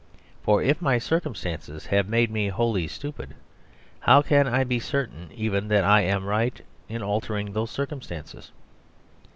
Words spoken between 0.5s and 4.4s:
if my circumstances have made me wholly stupid, how